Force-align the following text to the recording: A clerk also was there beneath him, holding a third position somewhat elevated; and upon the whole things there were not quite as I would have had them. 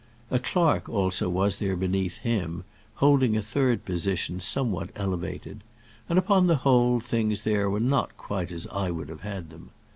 A 0.31 0.39
clerk 0.39 0.89
also 0.89 1.29
was 1.29 1.59
there 1.59 1.75
beneath 1.75 2.17
him, 2.17 2.63
holding 2.95 3.37
a 3.37 3.41
third 3.43 3.85
position 3.85 4.39
somewhat 4.39 4.89
elevated; 4.95 5.61
and 6.09 6.17
upon 6.17 6.47
the 6.47 6.55
whole 6.65 6.99
things 6.99 7.43
there 7.43 7.69
were 7.69 7.79
not 7.79 8.17
quite 8.17 8.51
as 8.51 8.65
I 8.71 8.89
would 8.89 9.09
have 9.09 9.21
had 9.21 9.51
them. 9.51 9.69